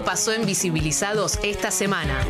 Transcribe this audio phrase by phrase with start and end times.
[0.00, 2.24] Esto pasó en Visibilizados esta semana.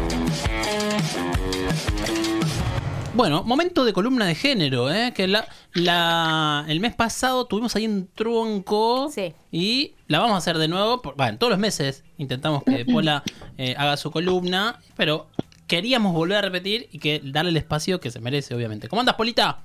[3.14, 5.12] Bueno, momento de columna de género, ¿eh?
[5.14, 9.34] que la, la, el mes pasado tuvimos ahí un tronco Sí.
[9.52, 11.00] y la vamos a hacer de nuevo.
[11.00, 13.22] por- Bueno, todos los meses intentamos que Pola
[13.56, 15.29] eh, haga su columna, pero
[15.68, 18.89] queríamos volver a repetir y que darle el espacio que se merece, obviamente.
[18.89, 19.61] ¿Cómo andas, Polita?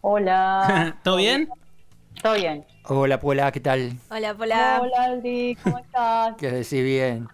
[0.00, 0.96] Hola.
[1.04, 1.48] ¿Todo bien?
[2.20, 2.64] ¿Todo bien?
[2.88, 3.92] Hola, Pola, ¿qué tal?
[4.10, 4.80] Hola, Pola.
[4.80, 6.36] Hola, Aldi, ¿cómo estás?
[6.38, 7.26] ¿Qué decís bien?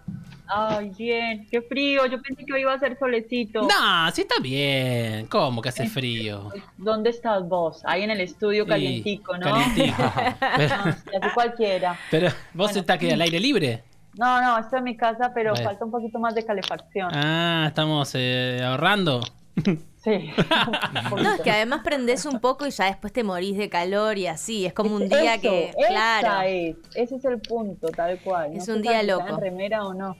[0.47, 1.47] Ay, bien.
[1.51, 2.05] Qué frío.
[2.07, 3.67] Yo pensé que hoy iba a ser solecito.
[3.67, 5.27] Nah, sí está bien.
[5.27, 6.49] ¿Cómo que hace frío?
[6.77, 7.81] ¿Dónde estás vos?
[7.85, 9.45] Ahí en el estudio calientico, ¿no?
[9.45, 10.11] Calientico.
[10.57, 11.99] pero, No, sí, así cualquiera.
[12.09, 12.79] pero, ¿vos Bueno.
[12.79, 13.83] estás que al aire libre?
[14.15, 17.09] No, no, estoy en mi casa, pero falta un poquito más de calefacción.
[17.13, 19.21] Ah, estamos eh, ahorrando.
[20.03, 20.31] Sí.
[21.23, 24.27] No, es que además prendés un poco y ya después te morís de calor y
[24.27, 24.65] así.
[24.65, 25.69] Es como un día Eso, que.
[25.69, 26.41] esa Claro.
[26.47, 28.55] es, ese es el punto, tal cual.
[28.55, 29.27] Es No un día loco.
[29.29, 30.17] en remera o no.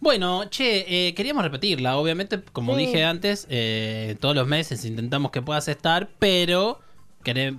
[0.00, 1.96] Bueno, che, eh, queríamos repetirla.
[1.96, 2.86] Obviamente, como Sí.
[2.86, 6.80] dije antes, eh, todos los meses intentamos que puedas estar, pero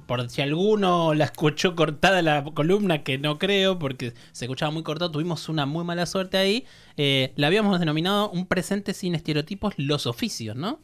[0.08, 4.84] por si alguno la escuchó cortada la columna, que no creo, porque se escuchaba muy
[4.84, 6.66] cortado, tuvimos una muy mala suerte ahí.
[6.98, 10.80] eh, la habíamos denominado un presente sin estereotipos, los oficios, ¿no?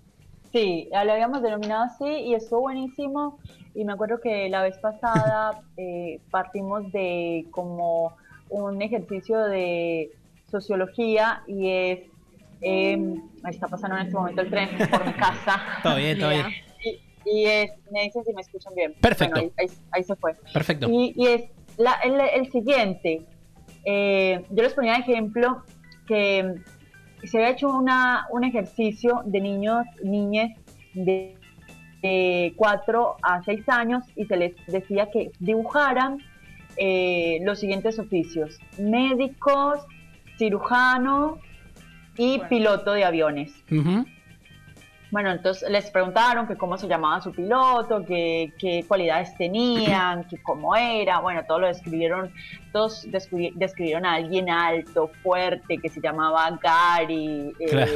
[0.51, 3.39] Sí, lo habíamos denominado así y estuvo buenísimo.
[3.75, 8.15] Y me acuerdo que la vez pasada eh, partimos de como
[8.49, 10.09] un ejercicio de
[10.49, 11.99] sociología y es,
[12.61, 12.97] eh,
[13.43, 15.61] ahí está pasando en este momento el tren por mi casa.
[15.83, 16.47] Todo bien, todo bien.
[16.83, 16.99] Y,
[17.31, 18.95] y es, me dicen si me escuchan bien.
[18.99, 19.35] Perfecto.
[19.39, 20.33] Bueno, ahí, ahí- ahí se fue.
[20.51, 20.87] Perfecto.
[20.89, 21.43] Y, y es
[21.77, 23.21] la- el, el siguiente.
[23.85, 25.63] Eh, yo les ponía de ejemplo
[26.07, 26.55] que
[27.27, 30.51] se había hecho una, un ejercicio de niños, niñas
[30.93, 31.35] de,
[32.01, 36.19] de 4 a 6 años y se les decía que dibujaran
[36.77, 38.59] eh, los siguientes oficios.
[38.77, 39.79] Médicos,
[40.37, 41.39] cirujano
[42.17, 43.51] y piloto de aviones.
[45.11, 50.37] Bueno, entonces les preguntaron que cómo se llamaba su piloto, que, qué cualidades tenían, que
[50.41, 52.31] cómo era, bueno, todo lo describieron,
[52.71, 57.91] todos descubri- describieron a alguien alto, fuerte, que se llamaba Gary, eh, Claro.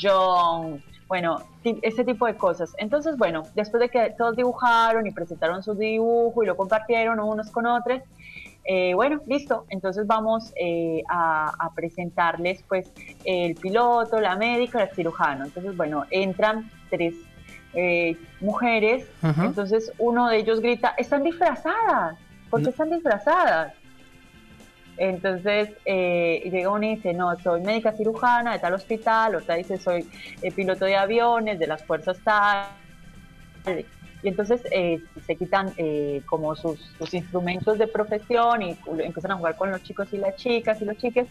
[0.00, 2.72] John, bueno, ese tipo de cosas.
[2.78, 7.50] Entonces, bueno, después de que todos dibujaron y presentaron su dibujo y lo compartieron unos
[7.50, 8.00] con otros,
[8.66, 9.64] eh, bueno, listo.
[9.70, 12.92] Entonces vamos eh, a, a presentarles pues
[13.24, 15.44] el piloto, la médica, el cirujano.
[15.44, 17.14] Entonces, bueno, entran tres
[17.74, 19.06] eh, mujeres.
[19.22, 22.18] Entonces uno de ellos grita, están disfrazadas.
[22.50, 22.70] ¿Por qué No.
[22.70, 23.72] están disfrazadas?
[24.98, 29.76] Entonces eh, llega uno y dice, no, soy médica cirujana de tal hospital, otra dice,
[29.78, 30.08] soy
[30.40, 32.68] eh, piloto de aviones de las fuerzas tal.
[34.22, 39.36] Y entonces eh, se quitan eh, como sus, sus instrumentos de profesión y empiezan a
[39.36, 41.26] jugar con los chicos y las chicas y los chiques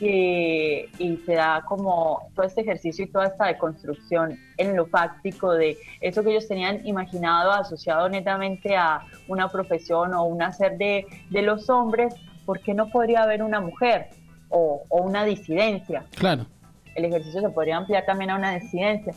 [0.00, 5.52] y, y se da como todo este ejercicio y toda esta deconstrucción en lo fáctico
[5.52, 11.06] de eso que ellos tenían imaginado asociado netamente a una profesión o un hacer de,
[11.30, 12.14] de los hombres,
[12.44, 14.08] ¿por qué no podría haber una mujer
[14.48, 16.04] o, o una disidencia?
[16.16, 16.46] Claro.
[16.94, 19.14] el ejercicio se podría ampliar también a una disidencia.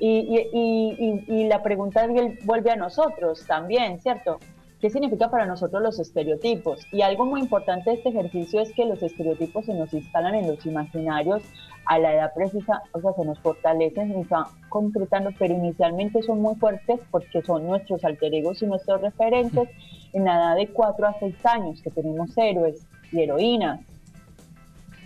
[0.00, 0.18] Y,
[0.52, 4.38] y- y- y- la pregunta vuel- vuelve a nosotros también, ¿cierto?
[4.80, 6.86] ¿Qué significa para nosotros los estereotipos?
[6.92, 10.46] Y algo muy importante de este ejercicio es que los estereotipos se nos instalan en
[10.46, 11.42] los imaginarios
[11.86, 16.22] a la edad precisa, o sea, se nos fortalecen y se van concretando, pero inicialmente
[16.22, 19.68] son muy fuertes porque son nuestros alter egos y nuestros referentes
[20.12, 23.80] en la edad de 4 a 6 años, que tenemos héroes y heroínas.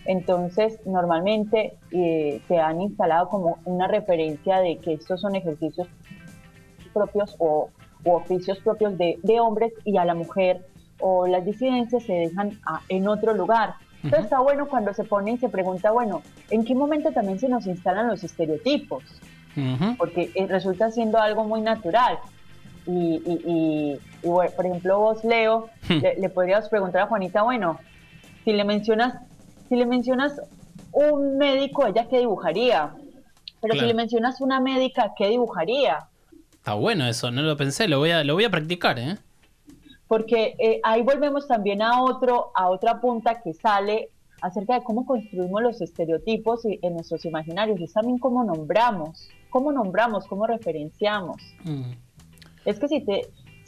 [0.04, 5.88] Entonces, normalmente eh, se han instalado como una referencia de que estos son ejercicios
[6.92, 7.70] propios o,
[8.04, 10.60] u oficios propios de, de hombres y a la mujer
[10.98, 13.74] o las disidencias se dejan a- en otro lugar.
[14.02, 14.24] Entonces Ujú.
[14.24, 17.66] está bueno cuando se pone y se pregunta, bueno, ¿en qué momento también se nos
[17.66, 19.02] instalan los estereotipos?
[19.54, 19.96] Ujú.
[19.98, 22.19] porque eh, resulta siendo algo muy natural.
[22.86, 26.00] Y, y- y- y, bueno, por ejemplo, vos, Leo, Hmm.
[26.00, 27.78] le, le podrías preguntar a Juanita, bueno,
[28.44, 29.14] si le mencionas,
[29.72, 30.38] si le mencionas
[30.92, 32.92] un médico, ella qué dibujaría.
[33.62, 33.80] Pero Claro.
[33.80, 36.08] si le mencionas una médica, ¿qué dibujaría?
[36.52, 39.16] Está bueno eso, no lo pensé, lo voy a, lo voy a practicar, ¿eh?
[40.08, 44.10] Porque eh, ahí volvemos también a otro, a otra punta que sale
[44.42, 49.72] acerca de cómo construimos los estereotipos en nuestros imaginarios, y es también cómo nombramos, cómo
[49.72, 51.40] nombramos, cómo referenciamos.
[51.64, 51.92] Mm.
[52.66, 53.22] Es que si te,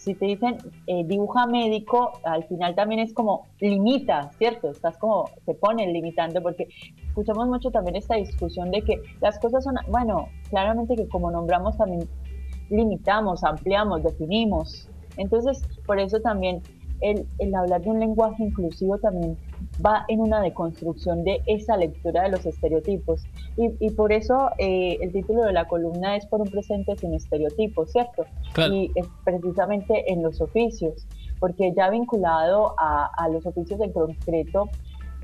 [0.04, 4.70] si te dicen eh, dibuja médico, al final también es como limita, ¿cierto?
[4.70, 6.68] Estás como, te ponen limitando, porque
[7.06, 11.78] escuchamos mucho también esta discusión de que las cosas son, bueno, claramente que como nombramos
[11.78, 12.06] también
[12.68, 14.90] limitamos, ampliamos, definimos.
[15.16, 16.60] Entonces, por eso también
[17.00, 19.38] el, el hablar de un lenguaje inclusivo también
[19.84, 23.22] va en una deconstrucción de esa lectura de los estereotipos.
[23.56, 27.14] Y, y por eso eh, el título de la columna es Por un presente sin
[27.14, 28.24] estereotipos, ¿cierto?
[28.52, 28.74] Claro.
[28.74, 31.06] Y es precisamente en los oficios,
[31.40, 34.68] porque ya vinculado a, a los oficios en concreto,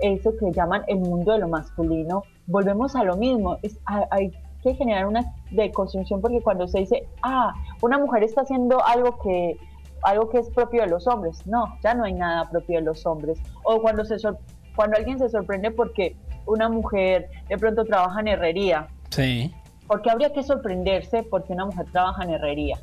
[0.00, 4.32] eso que llaman el mundo de lo masculino, volvemos a lo mismo, es, hay, hay
[4.62, 9.56] que generar una deconstrucción porque cuando se dice, ah, una mujer está haciendo algo que
[10.02, 11.46] algo que es propio de los hombres.
[11.46, 13.38] No, ya no hay nada propio de los hombres.
[13.64, 14.38] O cuando, se sor-
[14.76, 16.16] cuando alguien se sorprende porque
[16.46, 18.88] una mujer de pronto trabaja en herrería.
[19.10, 19.52] Sí.
[19.86, 22.78] Porque habría que sorprenderse porque una mujer trabaja en herrería.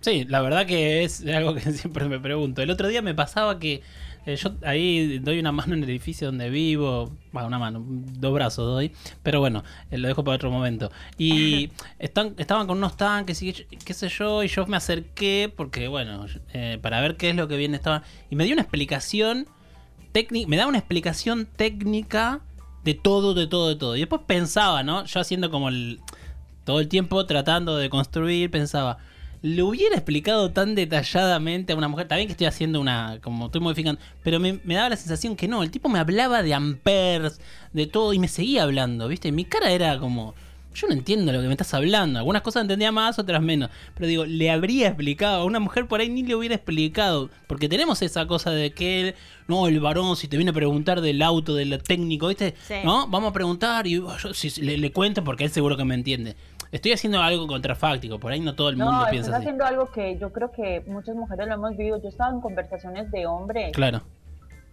[0.00, 2.62] Sí, la verdad que es algo que siempre me pregunto.
[2.62, 3.82] El otro día me pasaba que
[4.26, 8.34] eh, yo ahí doy una mano en el edificio donde vivo, bueno, una mano, dos
[8.34, 8.92] brazos doy,
[9.22, 10.90] pero bueno, eh, lo dejo para otro momento.
[11.16, 15.88] Y están, estaban con unos tanques y qué, sé yo, y yo me acerqué porque,
[15.88, 18.02] bueno, eh, para ver qué es lo que viene estaban.
[18.28, 19.46] Y me dio una explicación
[20.10, 22.40] técnica, me da una explicación técnica
[22.82, 23.96] de todo, de todo, de todo.
[23.96, 25.04] Y después pensaba, ¿no?
[25.04, 26.00] Yo haciendo como el.
[26.64, 28.98] Todo el tiempo tratando de construir, pensaba.
[29.46, 32.08] Le hubiera explicado tan detalladamente a una mujer.
[32.08, 33.20] Bien que estoy haciendo una.
[33.22, 34.00] Como estoy modificando.
[34.24, 35.62] Pero me, me daba la sensación que no.
[35.62, 37.40] El tipo me hablaba de amperes,
[37.72, 38.12] de todo.
[38.12, 39.30] Y me seguía hablando, ¿viste?
[39.30, 40.34] Mi cara era como.
[40.74, 42.18] Yo no entiendo lo que me estás hablando.
[42.18, 43.70] Algunas cosas entendía más, otras menos.
[43.94, 45.42] Pero digo, le habría explicado.
[45.42, 47.30] A una mujer por ahí ni le hubiera explicado.
[47.46, 49.14] Porque tenemos esa cosa de que él.
[49.46, 52.56] No, el varón, si te viene a preguntar del auto, del técnico, ¿viste?
[52.66, 52.74] Sí.
[52.84, 53.06] ¿No?
[53.06, 56.34] Vamos a preguntar y yo si, le, le cuento porque él seguro que me entiende.
[56.76, 58.18] Estoy haciendo algo contrafáctico.
[58.18, 59.38] Por ahí no todo el mundo No, estás piensa así.
[59.40, 62.00] haciendo algo que yo creo que muchas mujeres lo hemos vivido.
[62.02, 64.02] Yo estaba en conversaciones de hombres, Claro.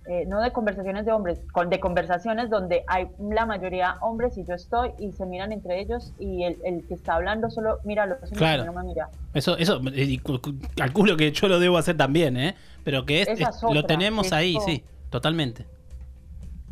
[0.05, 4.43] eh, no de conversaciones de hombres, con, de conversaciones donde hay la mayoría hombres y
[4.45, 8.05] yo estoy y se miran entre ellos y el, el que está hablando solo mira
[8.05, 8.65] los hombres Claro.
[8.65, 9.07] no me mira.
[9.33, 12.55] Eso, eso, y cu- cu- calculo que yo lo debo hacer también, ¿eh?
[12.83, 13.29] Pero que es,
[13.71, 15.65] lo tenemos que ahí, sí, totalmente.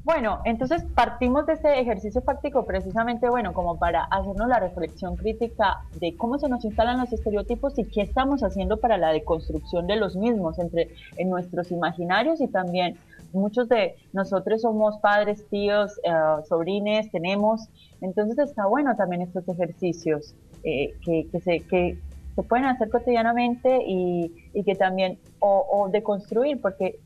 [0.04, 5.82] Bueno, entonces partimos de este ejercicio fáctico precisamente, bueno, como para hacernos la reflexión crítica
[6.00, 9.98] de cómo se nos instalan los estereotipos y qué estamos haciendo para la deconstrucción de
[9.98, 12.98] los mismos entre en nuestros imaginarios y también
[13.32, 16.12] muchos de nosotros somos padres, tíos, eh,
[16.50, 17.70] sobrines, tenemos,
[18.02, 20.34] entonces está bueno también estos ejercicios
[20.64, 22.00] eh, que, que se que
[22.36, 27.00] se pueden hacer cotidianamente y, y que también o, o deconstruir porque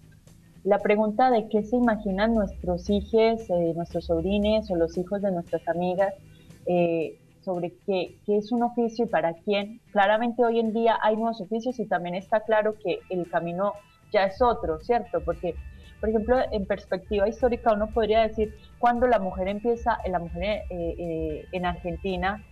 [0.66, 5.32] la pregunta de qué se imaginan nuestros hijos, eh, nuestros sobrines o los hijos de
[5.32, 6.14] nuestras amigas
[6.66, 9.80] eh, sobre qué, es un oficio y para quién.
[9.92, 13.74] Claramente hoy en día hay nuevos oficios y también está claro que el camino
[14.12, 15.22] ya es otro, ¿cierto?
[15.24, 15.54] Porque,
[16.00, 20.96] por ejemplo, en perspectiva histórica uno podría decir cuando la mujer empieza, la mujer eh,
[20.98, 22.44] eh, en Argentina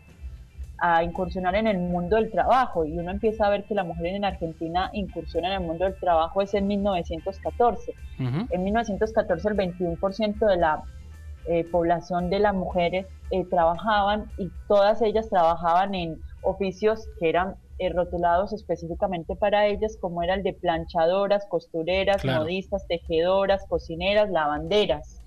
[0.85, 4.07] a incursionar en el mundo del trabajo y uno empieza a ver que la mujer
[4.07, 7.93] en Argentina incursiona en el mundo del trabajo es en 1914.
[8.19, 8.47] Ujú.
[8.49, 10.83] En 1914 el 21% de la
[11.47, 17.55] eh, población de las mujeres eh, trabajaban y todas ellas trabajaban en oficios que eran
[17.79, 22.41] eh, rotulados específicamente para ellas, como era el de planchadoras, costureras, Claro.
[22.41, 25.21] modistas, tejedoras, cocineras, lavanderas.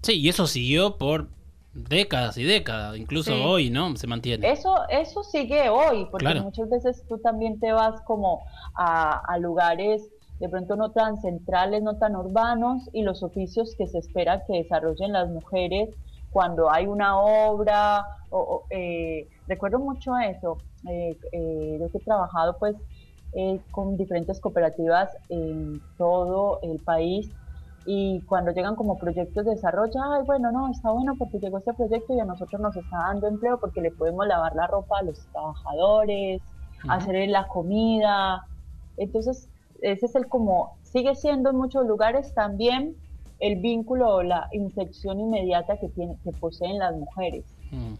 [0.00, 1.28] Sí, y eso siguió por
[1.74, 3.42] décadas y décadas, incluso Sí.
[3.44, 3.96] hoy, ¿no?
[3.96, 4.50] Se mantiene.
[4.50, 6.42] Eso, eso sigue hoy, porque Claro.
[6.42, 8.42] muchas veces tú también te vas como
[8.76, 10.06] a, a lugares
[10.38, 14.54] de pronto no tan centrales, no tan urbanos, y los oficios que se espera que
[14.58, 15.88] desarrollen las mujeres
[16.30, 18.04] cuando hay una obra.
[18.30, 22.74] O, o, eh, recuerdo mucho eso, eh, eh, yo que he trabajado pues
[23.34, 27.30] eh, con diferentes cooperativas en todo el país
[27.84, 31.74] y cuando llegan como proyectos de desarrollo, ay, bueno, no, está bueno porque llegó este
[31.74, 35.02] proyecto y a nosotros nos está dando empleo porque le podemos lavar la ropa a
[35.02, 36.42] los trabajadores,
[36.84, 36.92] Ujú.
[36.92, 38.44] hacer la comida.
[38.96, 42.96] Entonces, ese es el como, sigue siendo en muchos lugares también
[43.40, 47.44] el vínculo o la infección inmediata que, tiene, que poseen las mujeres.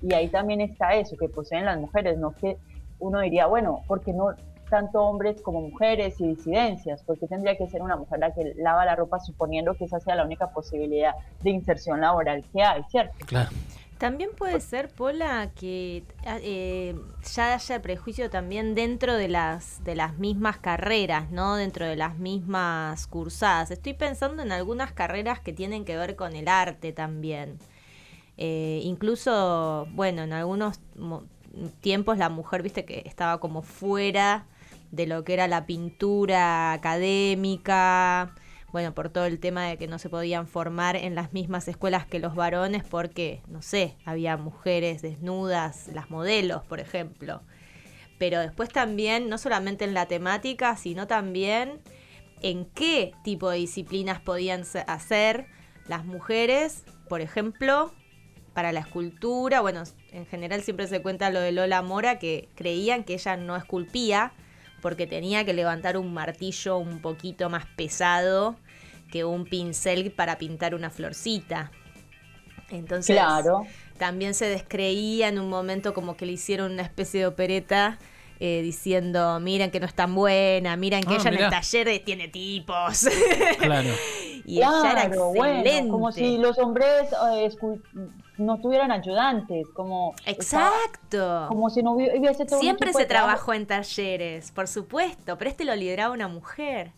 [0.00, 2.58] Y ahí también está eso, que poseen las mujeres, no que
[2.98, 4.34] uno diría, bueno, porque no
[4.72, 7.02] tanto hombres como mujeres y disidencias?
[7.06, 10.16] porque tendría que ser una mujer la que lava la ropa suponiendo que esa sea
[10.16, 11.12] la única posibilidad
[11.42, 13.14] de inserción laboral que hay, ¿cierto?
[13.26, 13.50] Claro.
[13.98, 16.96] También puede ser, Pola, que ah, eh,
[17.34, 21.54] ya haya prejuicio también dentro de las, de las mismas carreras, ¿no?
[21.56, 23.70] Dentro de las mismas cursadas.
[23.70, 27.58] Estoy pensando en algunas carreras que tienen que ver con el arte también.
[28.38, 30.80] Eh, incluso, bueno, en algunos
[31.80, 34.46] tiempos la mujer, viste, que estaba como fuera
[34.92, 38.34] de lo que era la pintura académica,
[38.72, 42.06] bueno, por todo el tema de que no se podían formar en las mismas escuelas
[42.06, 47.42] que los varones porque, no sé, había mujeres desnudas, las modelos, por ejemplo.
[48.18, 51.80] Pero después también, no solamente en la temática, sino también
[52.40, 55.46] en qué tipo de disciplinas podían hacer
[55.86, 57.92] las mujeres, por ejemplo,
[58.54, 59.60] para la escultura.
[59.60, 59.82] Bueno,
[60.12, 64.32] en general siempre se cuenta lo de Lola Mora, que creían que ella no esculpía
[64.82, 68.56] porque tenía que levantar un martillo un poquito más pesado
[69.10, 71.70] que un pincel para pintar una florcita.
[72.70, 73.62] Entonces, Claro.
[73.98, 77.98] también se descreía en un momento como que le hicieron una especie de opereta
[78.40, 82.02] eh, diciendo, miren que no es tan buena, miren que Ah, ella en el taller
[82.04, 83.06] tiene tipos.
[83.60, 83.90] Claro.
[84.44, 85.70] y ella era Claro, excelente.
[85.70, 87.50] bueno, como si los hombres eh,
[88.38, 91.46] no tuvieran ayudantes, como Exacto.
[91.48, 95.64] como si no hubi- hubiese todo Siempre se trabajó en talleres, por supuesto, pero este
[95.64, 96.92] lo lideraba una mujer.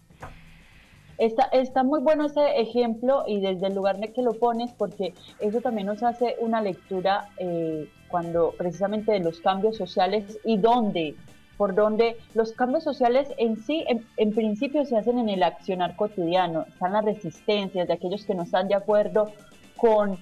[1.17, 5.14] Está, está muy bueno ese ejemplo y desde el lugar en que lo pones, porque
[5.38, 11.14] eso también nos hace una lectura eh, cuando precisamente de los cambios sociales y dónde,
[11.57, 15.95] por dónde los cambios sociales en sí, en, en principio se hacen en el accionar
[15.95, 19.31] cotidiano, están las resistencias de aquellos que no están de acuerdo
[19.76, 20.19] con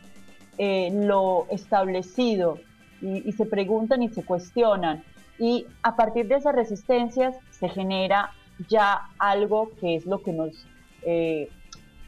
[0.59, 2.59] eh, lo establecido
[3.01, 5.03] y, y se preguntan y se cuestionan.
[5.39, 8.31] Y a partir de esas resistencias se genera
[8.69, 10.67] ya algo que es lo que nos,
[11.05, 11.49] eh,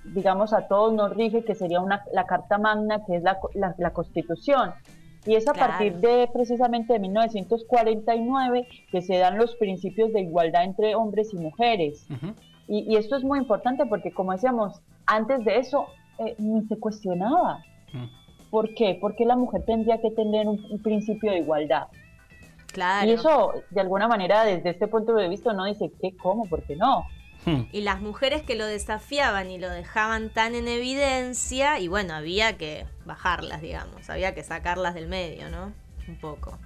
[0.04, 3.74] digamos, a todos nos rige, que sería una, la Carta Magna, que es la, la-
[3.78, 4.72] la Constitución.
[5.26, 5.70] Y es a Claro.
[5.72, 11.38] partir de precisamente de 1949 que se dan los principios de igualdad entre hombres y
[11.38, 12.06] mujeres.
[12.68, 15.86] Y esto es muy importante porque, como decíamos, antes de eso
[16.18, 17.58] eh, ni se cuestionaba.
[17.92, 18.04] Mm.
[18.54, 18.96] ¿Por qué?
[19.00, 21.88] Porque la mujer tendría que tener un, un principio de igualdad.
[22.72, 23.08] Claro.
[23.08, 26.16] Y eso, de alguna manera, desde este punto de vista, no dice, ¿qué?
[26.16, 26.44] ¿Cómo?
[26.48, 27.04] ¿Por qué no?
[27.46, 27.62] Hmm.
[27.72, 32.56] Y las mujeres que lo desafiaban y lo dejaban tan en evidencia, y bueno, había
[32.56, 35.72] que bajarlas, digamos, había que sacarlas del medio, ¿no?
[36.06, 36.56] Un poco.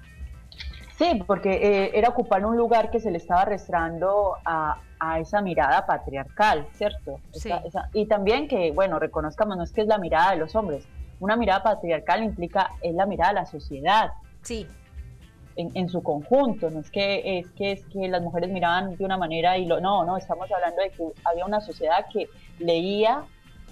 [0.98, 5.40] Sí, porque eh, era ocupar un lugar que se le estaba restando a, a esa
[5.40, 7.18] mirada patriarcal, ¿cierto?
[7.32, 7.66] Esa- Sí.
[7.66, 10.86] esa- y también que, bueno, reconozcamos, no es que es la mirada de los hombres.
[11.20, 14.12] Una mirada patriarcal implica, es la mirada de la sociedad.
[14.42, 14.66] Sí,
[15.58, 19.04] en, en su conjunto, no es que, es que es que las mujeres miraban de
[19.04, 22.28] una manera y lo, no, no, estamos hablando de que había una sociedad que
[22.60, 23.24] leía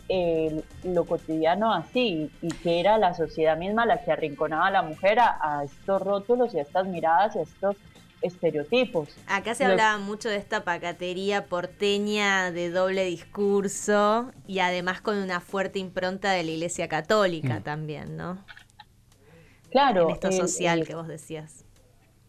[0.08, 4.82] eh, lo cotidiano así y que era la sociedad misma la que arrinconaba a la
[4.82, 7.76] mujer a, a estos rótulos y a estas miradas y a estos
[8.22, 9.08] estereotipos.
[9.26, 15.40] acá se hablaba mucho de esta pacatería porteña de doble discurso y además con una
[15.40, 17.62] fuerte impronta de la Iglesia Católica Mm.
[17.62, 18.38] también, ¿no?
[19.70, 21.64] Claro, en esto el- social el- que vos decías.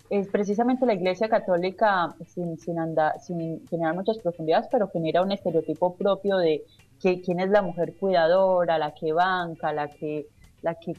[0.09, 5.33] es precisamente la Iglesia Católica, sin, sin, andar, sin generar muchas profundidades, pero genera un
[5.33, 6.63] estereotipo propio de
[7.01, 10.25] que, quién es la mujer cuidadora, la que banca, la que,
[10.61, 10.95] la que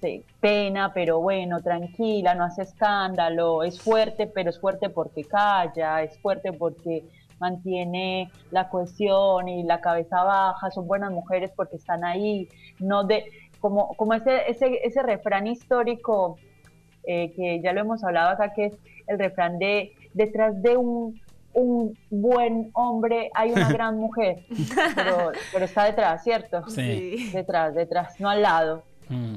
[0.00, 6.02] se pena, pero bueno, tranquila, no hace escándalo, es fuerte, pero es fuerte porque calla,
[6.02, 7.04] es fuerte porque
[7.38, 13.24] mantiene la cohesión y la cabeza baja, son buenas mujeres porque están ahí, no de,
[13.60, 16.38] como, como ese, ese, ese refrán histórico
[17.04, 18.74] eh, que ya lo hemos hablado acá, que es
[19.06, 21.20] el refrán de detrás de un,
[21.52, 24.44] un buen hombre hay una gran mujer,
[24.94, 26.68] pero, pero está detrás, ¿cierto?
[26.68, 27.30] Sí.
[27.32, 28.82] Detrás, detrás, no al lado.
[29.08, 29.36] Mm.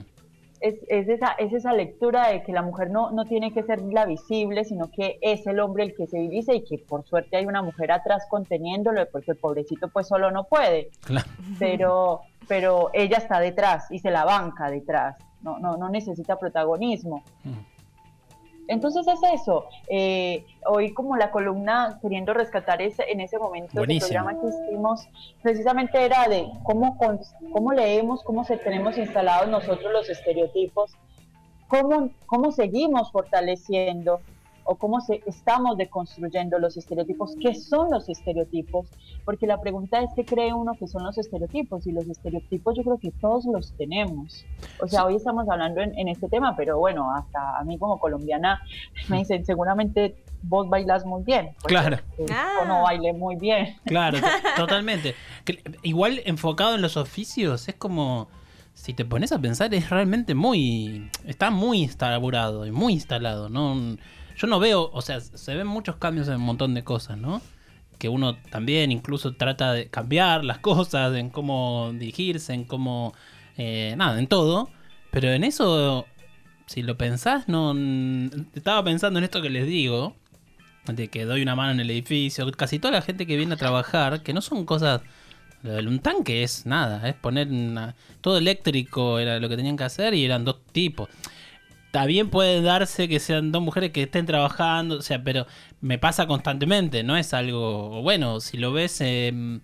[0.64, 3.82] Es, es, esa, es esa lectura de que la mujer no, no tiene que ser
[3.82, 7.36] la visible, sino que es el hombre el que se dice y que por suerte
[7.36, 11.28] hay una mujer atrás conteniéndolo, porque el pobrecito pues solo no puede Claro.
[11.60, 17.24] pero, pero ella está detrás y se la banca detrás, no, no, no necesita protagonismo.
[17.44, 17.73] Mm.
[18.68, 24.00] Entonces es eso, eh, hoy como la columna queriendo rescatar ese, en ese momento el
[24.00, 25.08] programa que hicimos,
[25.42, 26.98] precisamente era de cómo,
[27.52, 30.92] cómo leemos, cómo se tenemos instalados nosotros los estereotipos,
[31.68, 34.22] cómo, cómo seguimos fortaleciendo
[34.66, 38.88] o cómo se, estamos deconstruyendo los estereotipos, qué son los estereotipos,
[39.26, 42.84] porque la pregunta es qué cree uno que son los estereotipos, y los estereotipos yo
[42.84, 44.46] creo que todos los tenemos.
[44.82, 48.00] O sea, hoy estamos hablando en, en este tema, pero bueno, hasta a mí como
[48.00, 48.62] colombiana
[49.10, 51.52] me dicen, seguramente vos bailas muy bien.
[51.62, 51.98] Pues, Claro.
[52.18, 52.52] eh, Ah.
[52.62, 53.76] Yo no bailé muy bien.
[53.86, 54.26] Claro, to-
[54.58, 55.16] totalmente.
[55.84, 58.28] Igual enfocado en los oficios, es como.
[58.76, 61.10] Si te pones a pensar, es realmente muy.
[61.26, 63.98] Está muy instaurado y muy instalado, ¿no?
[64.38, 64.90] Yo no veo.
[64.94, 67.42] O sea, se ven muchos cambios en un montón de cosas, ¿no?
[68.00, 73.14] Que uno también incluso trata de cambiar las cosas, en cómo dirigirse, en cómo.
[73.58, 74.70] eh, nada, en todo.
[75.12, 76.06] Pero en eso,
[76.66, 77.74] si lo pensás, no.
[78.56, 80.16] Estaba pensando en esto que les digo
[80.86, 83.58] de que doy una mano en el edificio, casi toda la gente que viene a
[83.58, 85.02] trabajar, que no son cosas...
[85.64, 90.14] Un tanque es nada, es poner una- todo eléctrico, era lo que tenían que hacer
[90.14, 91.08] y eran dos tipos.
[91.94, 95.46] También puede darse que sean dos mujeres que estén trabajando, o sea, pero
[95.80, 99.62] me pasa constantemente, no es algo, bueno, si lo ves em,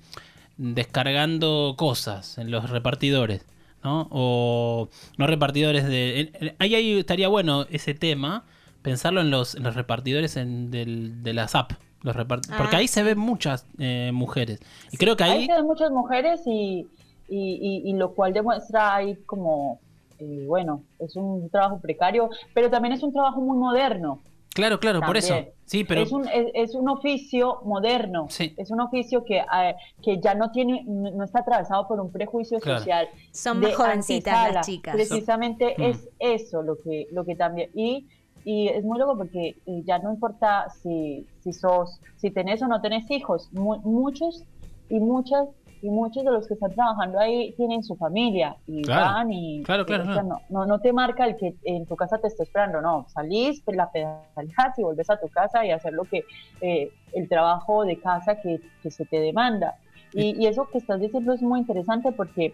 [0.57, 3.45] descargando cosas en los repartidores,
[3.83, 4.07] ¿no?
[4.11, 6.19] O no repartidores de...
[6.19, 8.45] en- en- ahí, ahí estaría bueno ese tema,
[8.81, 11.77] pensarlo en los, en los repartidores del- de las apps.
[12.03, 14.59] Los repart- Ah, porque ahí se ven muchas eh, mujeres.
[14.91, 15.45] Y creo que Ahí ahí...
[15.47, 16.85] se ven muchas mujeres y,
[17.27, 19.81] y, y- y lo cual demuestra ahí como,
[20.19, 24.19] eh, bueno, es un trabajo precario, pero también es un trabajo muy moderno.
[24.53, 25.35] Claro, claro, por eso.
[25.65, 26.01] Sí, pero...
[26.01, 28.53] Es, un, es, es un oficio moderno, Sí.
[28.57, 32.11] es un oficio que, eh, que ya no tiene, no no está atravesado por un
[32.11, 32.79] prejuicio Claro.
[32.79, 33.07] social.
[33.31, 34.53] Son más jovencitas antesala.
[34.55, 34.95] las chicas.
[34.95, 37.69] Precisamente es eso lo que, lo que también.
[37.75, 38.07] Y,
[38.43, 42.81] y es muy loco porque ya no importa si, si sos, si tenés o no
[42.81, 44.43] tenés hijos, mu- muchos
[44.89, 45.47] y muchas
[45.81, 49.01] y muchos de los que están trabajando ahí tienen su familia y Claro.
[49.13, 51.95] van y Claro, claro, o sea, no, no, no te marca el que en tu
[51.95, 55.93] casa te esté esperando, no, salís, la pedaleas y volvés a tu casa y hacer
[55.93, 56.23] lo que
[56.61, 59.75] eh, el trabajo de casa que, que se te demanda.
[60.13, 62.53] Y, y eso que estás diciendo es muy interesante porque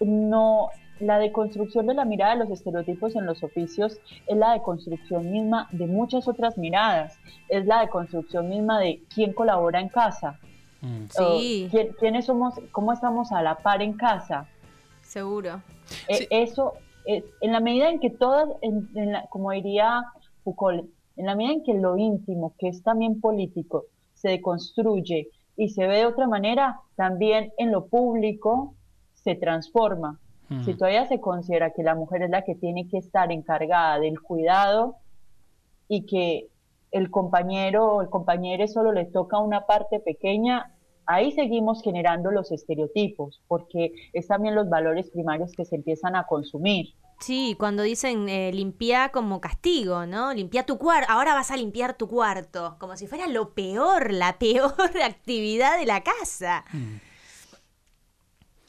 [0.00, 0.68] no
[1.00, 5.66] la deconstrucción de la mirada de los estereotipos en los oficios es la deconstrucción misma
[5.72, 7.18] de muchas otras miradas,
[7.48, 10.38] es la deconstrucción misma de quién colabora en casa,
[10.82, 11.06] Mm.
[11.10, 11.66] Sí.
[11.66, 14.48] o quién- quiénes somos, cómo estamos a la par en casa.
[15.02, 15.62] Seguro.
[16.08, 16.26] Eh, Sí.
[16.30, 16.72] Eso,
[17.06, 20.04] eh, en la medida en que todas, en- en la- como diría
[20.44, 23.84] Foucault, en la medida en que lo íntimo, que es también político,
[24.14, 28.74] se deconstruye y se ve de otra manera, también en lo público
[29.14, 30.18] se transforma.
[30.48, 30.62] Mm.
[30.64, 34.20] Si todavía se considera que la mujer es la que tiene que estar encargada del
[34.20, 34.96] cuidado
[35.88, 36.48] y que
[36.90, 40.74] el compañero o el compañero solo le toca una parte pequeña,
[41.06, 46.26] ahí seguimos generando los estereotipos, porque es también los valores primarios que se empiezan a
[46.26, 46.94] consumir.
[47.20, 50.32] Sí, cuando dicen eh, limpia como castigo, ¿no?
[50.32, 54.38] Limpia tu cuarto, ahora vas a limpiar tu cuarto, como si fuera lo peor, la
[54.38, 54.72] peor
[55.04, 56.64] actividad de la casa.
[56.72, 56.96] Mm.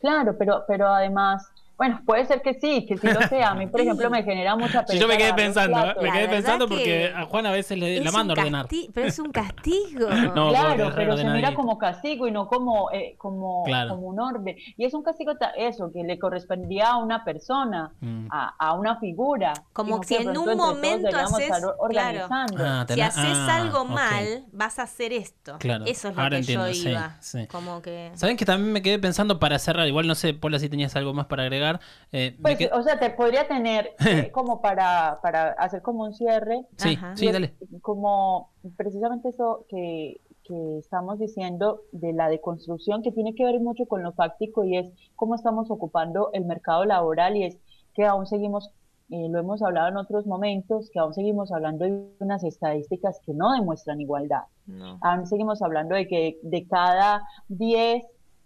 [0.01, 1.49] Claro, pero, pero además,
[1.81, 3.49] bueno, puede ser que sí, que sí lo sea.
[3.49, 5.95] A mí, por ejemplo, me genera mucha Sí, yo me quedé pensando, ¿eh?
[5.99, 8.67] me quedé pensando que porque a Juan a veces le, la mando a ordenar.
[8.93, 10.07] Pero es un castigo.
[10.35, 13.89] No, Claro, pero se mira como castigo y no como, eh, como, Claro.
[13.95, 14.55] como un orden.
[14.77, 18.27] Y es un castigo eso, que le correspondía a una persona, Mm.
[18.31, 19.53] a, a una figura.
[19.73, 21.73] Como de en un momento haces- claro.
[21.79, 22.57] organizando.
[22.63, 25.57] Ah, Si haces ah, algo mal, vas a hacer esto.
[25.57, 27.17] Claro, Eso es lo ahora que entiendo, yo sí, iba.
[27.21, 27.47] sí.
[27.47, 28.11] Como que.
[28.13, 29.87] ¿Saben que también me quedé pensando para cerrar?
[29.87, 31.70] Igual no sé, Paula, si tenías algo más para agregar.
[32.11, 36.65] Eh, Pues, o sea, te podría tener eh, como para, para hacer como un cierre.
[36.77, 37.15] Sí, Ajá.
[37.15, 37.53] sí, dale.
[37.81, 43.85] como precisamente eso que, que estamos diciendo de la deconstrucción que tiene que ver mucho
[43.85, 47.57] con lo fáctico y es cómo estamos ocupando el mercado laboral y es
[47.93, 48.71] que aún seguimos,
[49.09, 53.33] eh, lo hemos hablado en otros momentos, que aún seguimos hablando de unas estadísticas que
[53.33, 54.43] no demuestran igualdad.
[54.65, 54.97] No.
[55.01, 58.03] Aún seguimos hablando de que de cada 10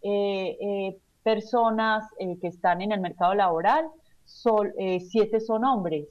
[0.08, 0.98] eh, eh,
[1.30, 3.86] personas eh, que están en el mercado laboral,
[4.26, 6.06] sol, eh, 7 son hombres.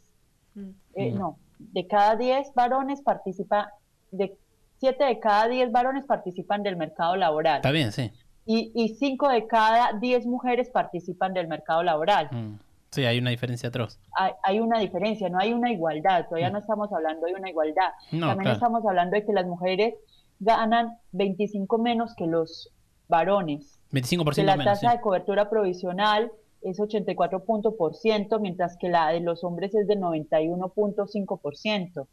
[0.54, 0.70] Mm.
[0.96, 1.18] Eh, Mm.
[1.18, 3.70] No, de cada 10 varones participa,
[4.10, 4.36] de
[4.78, 8.10] 7 de cada 10 varones participan del mercado laboral Está bien, sí.
[8.44, 12.28] y, y 5 de cada 10 mujeres participan del mercado laboral.
[12.32, 12.58] Mm.
[12.90, 13.98] Sí, hay una diferencia atroz.
[14.16, 16.54] Hay, hay una diferencia, no hay una igualdad, todavía Mm.
[16.54, 17.90] no estamos hablando de una igualdad.
[18.12, 18.54] No, También claro.
[18.54, 19.94] estamos hablando de que las mujeres
[20.40, 22.68] ganan 25 menos que los
[23.08, 24.80] varones, 25% que la menos.
[24.80, 24.96] tasa sí.
[24.96, 29.86] de cobertura provisional es 84 punto por ciento, mientras que la de los hombres es
[29.86, 32.06] de 91.5%.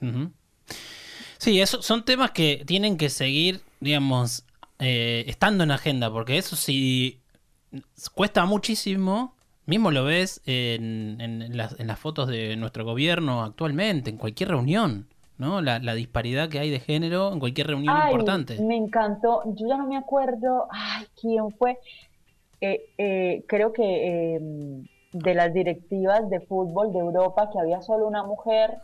[0.00, 0.30] Ujú.
[1.38, 4.44] Sí, eso son temas que tienen que seguir, digamos,
[4.80, 7.20] eh, estando en agenda, porque eso sí
[8.14, 9.36] cuesta muchísimo.
[9.66, 14.48] Mismo lo ves en, en las, en las fotos de nuestro gobierno actualmente, en cualquier
[14.48, 15.06] reunión,
[15.38, 15.62] ¿no?
[15.62, 18.60] La, la disparidad que hay de género en cualquier reunión Ay, importante.
[18.60, 21.78] Me encantó, yo ya no me acuerdo, ay, quién fue.
[22.60, 24.40] Eh, eh, creo que eh,
[25.12, 28.78] de las directivas de fútbol de Europa, que había solo una mujer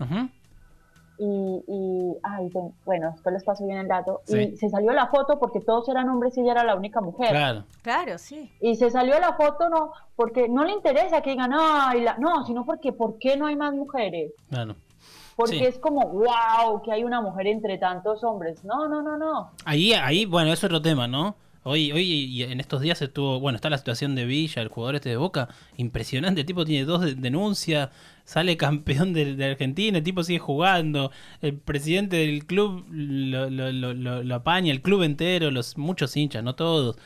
[1.18, 2.50] y, y ay,
[2.84, 4.22] bueno, después les paso bien el dato.
[4.24, 4.52] Sí.
[4.52, 7.30] Y se salió la foto porque todos eran hombres y ella era la única mujer.
[7.30, 7.64] Claro.
[7.82, 8.50] Claro, sí.
[8.60, 12.16] Y se salió la foto no porque no le interesa que digan, ay, la...
[12.18, 14.32] no, sino porque ¿por qué no hay más mujeres?
[14.48, 14.76] Claro.
[15.37, 15.64] Porque Sí.
[15.64, 18.64] es como, wow, que hay una mujer entre tantos hombres.
[18.64, 19.51] No, no, no, no.
[19.64, 21.37] Ahí, ahí, bueno, es otro tema, ¿no?
[21.66, 24.97] Hoy, hoy y en estos días estuvo, bueno, está la situación de Villa, el jugador
[24.97, 27.88] este de Boca, impresionante, el tipo tiene dos de- denuncias,
[28.25, 33.73] sale campeón de, de Argentina, el tipo sigue jugando, el presidente del club lo, lo-
[33.73, 36.97] lo- lo- lo apaña, el club entero, los muchos hinchas, no todos.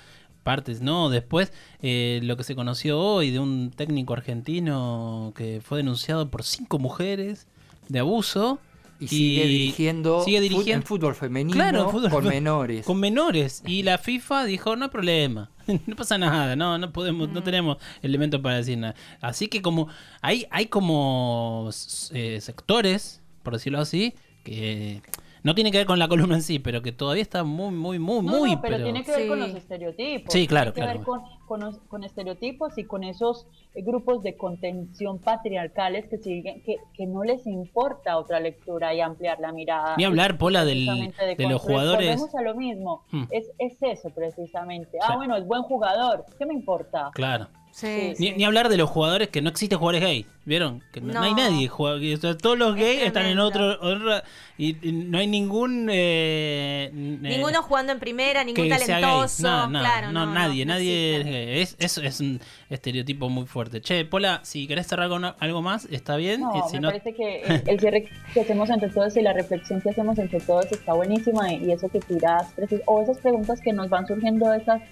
[0.42, 1.08] partes, no.
[1.10, 6.42] Después, eh, lo que se conoció hoy de un técnico argentino que fue denunciado por
[6.42, 7.46] cinco mujeres
[7.88, 8.60] de abuso.
[9.00, 12.84] Y sigue dirigiendo, sigue dirigiendo fútbol femenino Claro, fútbol con menores.
[12.84, 13.62] Con menores.
[13.64, 15.50] Y la FIFA dijo, no hay problema.
[15.86, 18.94] No pasa nada, no, no podemos, no tenemos elementos para decir nada.
[19.20, 19.88] Así que como
[20.22, 21.68] hay, hay como
[22.12, 25.02] eh, sectores, por decirlo así, que
[25.42, 27.98] no tiene que ver con la columna en sí, pero que todavía está muy, muy,
[27.98, 28.54] muy, No, muy.
[28.56, 29.46] no, pero, tiene que ver con Sí.
[29.46, 30.32] los estereotipos.
[30.32, 30.98] Sí, claro, Tiene que claro.
[30.98, 36.18] ver con, con, los- con estereotipos y con esos eh, grupos de contención patriarcales que
[36.18, 39.94] siguen, que, que no les importa otra lectura y ampliar la mirada.
[39.96, 42.06] Ni hablar, Pola, del- Precisamente de los jugadores.
[42.20, 43.04] Volvemos a lo mismo.
[43.10, 43.24] Hmm.
[43.30, 44.92] Es, es eso precisamente.
[44.92, 44.98] Sí.
[45.08, 46.24] Ah, bueno, es buen jugador.
[46.38, 47.10] ¿Qué me importa?
[47.14, 47.48] Claro.
[47.78, 48.34] Sí, Ni, sí.
[48.36, 50.82] ni hablar de los jugadores que no existen jugadores gay, ¿vieron?
[50.90, 51.68] Que no, no hay nadie.
[51.68, 54.24] juega- que, o sea, todos los Es gays están en otro, otra-
[54.56, 59.42] y, y no hay ningún eh, n- eh, Ninguno jugando en primera, ningún talentoso.
[59.46, 61.60] No, no, claro, no, no, nadie, no nadie es gay.
[61.60, 63.80] Es, eso es un estereotipo muy fuerte.
[63.80, 66.40] Che, Pola, si querés cerrar con algo más, está bien.
[66.40, 69.32] No, si me no, parece que el, el cierre que hacemos entre todos y la
[69.32, 73.18] reflexión que hacemos entre todos está buenísima y, y eso que tiras, precis- o esas
[73.18, 74.82] preguntas que nos van surgiendo de esas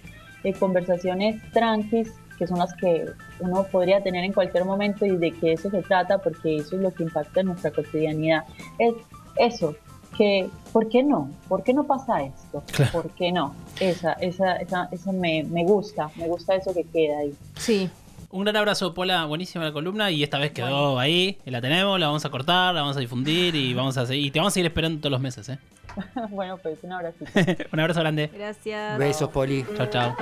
[0.44, 3.06] eh, conversaciones tranquis, que son las que
[3.40, 6.82] uno podría tener en cualquier momento y de que eso se trata, porque eso es
[6.82, 8.44] lo que impacta en nuestra cotidianidad.
[8.78, 8.94] Es
[9.36, 9.74] eso,
[10.16, 11.30] que ¿por qué no?
[11.48, 12.62] ¿Por qué no pasa esto?
[12.72, 12.92] Claro.
[12.92, 13.54] ¿Por qué no?
[13.80, 17.34] Esa, esa, esa, esa me, me gusta, me gusta eso que queda ahí.
[17.56, 17.90] Sí.
[18.30, 19.24] un gran abrazo, Pola.
[19.26, 20.10] Buenísima la columna.
[20.10, 21.38] Y esta vez quedó ahí.
[21.44, 24.26] La tenemos, la vamos a cortar, la vamos a difundir y vamos a seguir.
[24.26, 25.58] Y te vamos a seguir esperando todos los meses, ¿eh?
[26.30, 27.30] bueno, pues un abracito.
[27.72, 28.30] un abrazo grande.
[28.32, 28.98] Gracias.
[28.98, 29.64] Besos, Poli.
[29.76, 30.16] Chao, chao.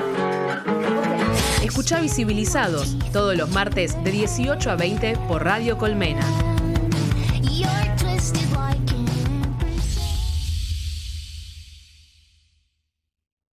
[1.65, 6.54] Escucha Visibilizados todos los martes de 18 a 20 por Radio Colmena.